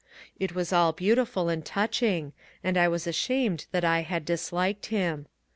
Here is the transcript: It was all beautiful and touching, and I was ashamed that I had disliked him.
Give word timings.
It 0.39 0.55
was 0.55 0.73
all 0.73 0.93
beautiful 0.93 1.47
and 1.47 1.63
touching, 1.63 2.33
and 2.63 2.75
I 2.75 2.87
was 2.87 3.05
ashamed 3.05 3.67
that 3.71 3.85
I 3.85 4.01
had 4.01 4.25
disliked 4.25 4.87
him. 4.87 5.27